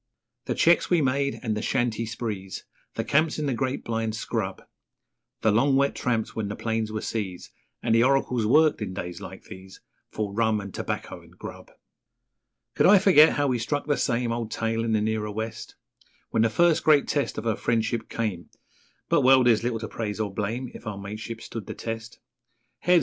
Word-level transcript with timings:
The 0.45 0.55
cheques 0.55 0.89
we 0.89 0.99
made 0.99 1.39
and 1.43 1.55
the 1.55 1.61
shanty 1.61 2.07
sprees, 2.07 2.65
The 2.95 3.03
camps 3.03 3.37
in 3.37 3.45
the 3.45 3.53
great 3.53 3.83
blind 3.83 4.15
scrub, 4.15 4.63
The 5.41 5.51
long 5.51 5.75
wet 5.75 5.93
tramps 5.93 6.35
when 6.35 6.47
the 6.47 6.55
plains 6.55 6.91
were 6.91 7.01
seas, 7.03 7.51
And 7.83 7.93
the 7.93 8.01
oracles 8.03 8.47
worked 8.47 8.81
in 8.81 8.95
days 8.95 9.21
like 9.21 9.43
these 9.43 9.79
For 10.09 10.33
rum 10.33 10.59
and 10.59 10.73
tobacco 10.73 11.21
and 11.21 11.37
grub. 11.37 11.69
Could 12.73 12.87
I 12.87 12.97
forget 12.97 13.33
how 13.33 13.45
we 13.45 13.59
struck 13.59 13.85
'the 13.85 13.95
same 13.97 14.31
Old 14.31 14.49
tale' 14.49 14.83
in 14.83 14.93
the 14.93 15.01
nearer 15.01 15.29
West, 15.29 15.75
When 16.31 16.41
the 16.41 16.49
first 16.49 16.83
great 16.83 17.07
test 17.07 17.37
of 17.37 17.45
our 17.45 17.55
friendship 17.55 18.09
came 18.09 18.49
But 19.07 19.21
well, 19.21 19.43
there's 19.43 19.61
little 19.63 19.77
to 19.77 19.87
praise 19.87 20.19
or 20.19 20.33
blame 20.33 20.71
If 20.73 20.87
our 20.87 20.97
mateship 20.97 21.41
stood 21.43 21.67
the 21.67 21.75
test. 21.75 22.17
'Heads!' 22.79 22.99